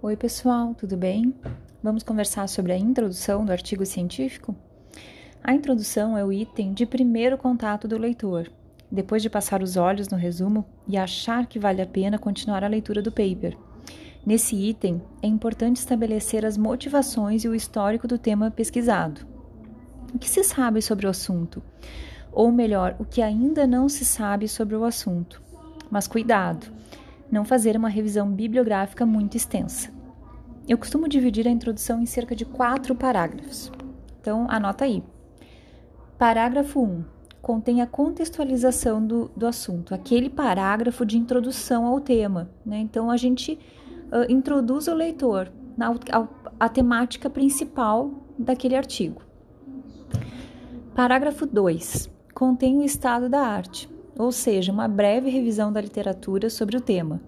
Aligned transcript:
Oi, 0.00 0.16
pessoal, 0.16 0.76
tudo 0.76 0.96
bem? 0.96 1.34
Vamos 1.82 2.04
conversar 2.04 2.48
sobre 2.48 2.70
a 2.70 2.78
introdução 2.78 3.44
do 3.44 3.50
artigo 3.50 3.84
científico? 3.84 4.54
A 5.42 5.52
introdução 5.52 6.16
é 6.16 6.24
o 6.24 6.32
item 6.32 6.72
de 6.72 6.86
primeiro 6.86 7.36
contato 7.36 7.88
do 7.88 7.98
leitor, 7.98 8.48
depois 8.88 9.22
de 9.22 9.28
passar 9.28 9.60
os 9.60 9.76
olhos 9.76 10.06
no 10.08 10.16
resumo 10.16 10.64
e 10.86 10.96
achar 10.96 11.46
que 11.46 11.58
vale 11.58 11.82
a 11.82 11.86
pena 11.86 12.16
continuar 12.16 12.62
a 12.62 12.68
leitura 12.68 13.02
do 13.02 13.10
paper. 13.10 13.58
Nesse 14.24 14.54
item, 14.54 15.02
é 15.20 15.26
importante 15.26 15.78
estabelecer 15.78 16.46
as 16.46 16.56
motivações 16.56 17.42
e 17.42 17.48
o 17.48 17.54
histórico 17.54 18.06
do 18.06 18.18
tema 18.18 18.52
pesquisado. 18.52 19.26
O 20.14 20.18
que 20.18 20.30
se 20.30 20.44
sabe 20.44 20.80
sobre 20.80 21.08
o 21.08 21.10
assunto? 21.10 21.60
Ou 22.30 22.52
melhor, 22.52 22.94
o 23.00 23.04
que 23.04 23.20
ainda 23.20 23.66
não 23.66 23.88
se 23.88 24.04
sabe 24.04 24.46
sobre 24.46 24.76
o 24.76 24.84
assunto. 24.84 25.42
Mas 25.90 26.06
cuidado! 26.06 26.68
Não 27.30 27.44
fazer 27.44 27.76
uma 27.76 27.88
revisão 27.88 28.30
bibliográfica 28.30 29.04
muito 29.04 29.36
extensa. 29.36 29.90
Eu 30.68 30.78
costumo 30.78 31.08
dividir 31.08 31.46
a 31.46 31.50
introdução 31.50 32.00
em 32.02 32.06
cerca 32.06 32.34
de 32.34 32.44
quatro 32.44 32.94
parágrafos. 32.94 33.72
Então, 34.20 34.46
anota 34.50 34.84
aí. 34.84 35.02
Parágrafo 36.18 36.82
1 36.82 37.04
contém 37.40 37.80
a 37.80 37.86
contextualização 37.86 39.06
do, 39.06 39.30
do 39.34 39.46
assunto, 39.46 39.94
aquele 39.94 40.28
parágrafo 40.28 41.06
de 41.06 41.16
introdução 41.16 41.86
ao 41.86 42.00
tema. 42.00 42.50
Né? 42.66 42.78
Então, 42.78 43.10
a 43.10 43.16
gente 43.16 43.58
uh, 44.12 44.30
introduz 44.30 44.88
o 44.88 44.94
leitor 44.94 45.50
na 45.76 45.94
a, 46.10 46.28
a 46.60 46.68
temática 46.68 47.30
principal 47.30 48.10
daquele 48.38 48.76
artigo. 48.76 49.22
Parágrafo 50.94 51.46
2 51.46 52.10
contém 52.34 52.78
o 52.78 52.82
estado 52.82 53.28
da 53.28 53.40
arte 53.40 53.88
ou 54.18 54.32
seja, 54.32 54.72
uma 54.72 54.88
breve 54.88 55.30
revisão 55.30 55.72
da 55.72 55.80
literatura 55.80 56.50
sobre 56.50 56.76
o 56.76 56.80
tema. 56.80 57.20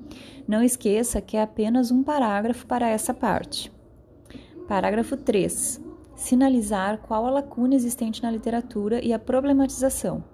Não 0.47 0.62
esqueça 0.62 1.21
que 1.21 1.37
é 1.37 1.43
apenas 1.43 1.93
um 1.93 2.03
parágrafo 2.03 2.66
para 2.66 2.88
essa 2.88 3.15
parte. 3.15 3.73
Parágrafo 4.66 5.16
3. 5.16 5.80
Sinalizar 6.16 6.99
qual 6.99 7.24
a 7.24 7.30
lacuna 7.30 7.77
existente 7.77 8.23
na 8.23 8.30
literatura 8.30 9.02
e 9.05 9.13
a 9.13 9.19
problematização. 9.19 10.24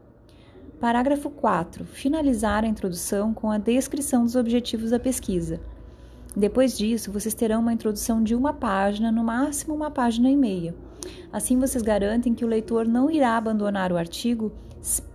Parágrafo 0.81 1.31
4. 1.31 1.85
Finalizar 1.85 2.65
a 2.65 2.67
introdução 2.67 3.35
com 3.35 3.51
a 3.51 3.59
descrição 3.59 4.25
dos 4.25 4.35
objetivos 4.35 4.91
da 4.91 4.99
pesquisa. 4.99 5.61
Depois 6.35 6.77
disso, 6.77 7.13
vocês 7.13 7.35
terão 7.35 7.61
uma 7.61 7.73
introdução 7.73 8.23
de 8.23 8.35
uma 8.35 8.53
página, 8.53 9.13
no 9.13 9.25
máximo 9.25 9.75
uma 9.75 9.91
página 9.91 10.29
e 10.29 10.37
meia. 10.37 10.75
Assim, 11.37 11.59
vocês 11.59 11.83
garantem 11.83 12.33
que 12.33 12.47
o 12.47 12.49
leitor 12.49 12.89
não 12.89 13.11
irá 13.11 13.37
abandonar 13.37 13.93
o 13.93 13.99
artigo 13.99 14.51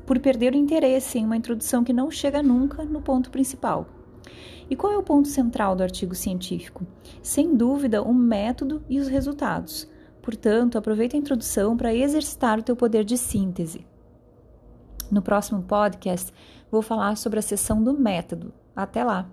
por 0.06 0.20
perder 0.20 0.54
o 0.54 0.56
interesse 0.56 1.18
em 1.18 1.26
uma 1.26 1.36
introdução 1.36 1.84
que 1.84 1.92
não 1.92 2.12
chega 2.12 2.44
nunca 2.44 2.86
no 2.86 3.02
ponto 3.02 3.32
principal. 3.32 3.88
E 4.70 4.76
qual 4.76 4.94
é 4.94 4.98
o 5.00 5.02
ponto 5.02 5.28
central 5.28 5.76
do 5.76 5.82
artigo 5.82 6.14
científico? 6.14 6.86
Sem 7.24 7.56
dúvida, 7.56 8.04
o 8.04 8.14
método 8.14 8.84
e 8.88 9.00
os 9.00 9.08
resultados. 9.08 9.90
Portanto, 10.22 10.78
aproveite 10.78 11.16
a 11.16 11.20
introdução 11.20 11.76
para 11.76 11.92
exercitar 11.92 12.60
o 12.60 12.64
teu 12.64 12.76
poder 12.76 13.04
de 13.04 13.18
síntese. 13.18 13.84
No 15.10 15.24
próximo 15.24 15.64
podcast, 15.64 16.32
vou 16.70 16.84
falar 16.84 17.18
sobre 17.18 17.40
a 17.40 17.42
seção 17.42 17.84
do 17.84 17.94
método. 17.94 18.54
Até 18.76 19.04
lá! 19.04 19.28